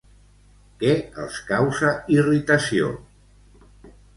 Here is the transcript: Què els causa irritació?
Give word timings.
Què 0.83 0.95
els 1.25 1.37
causa 1.51 1.93
irritació? 2.17 2.89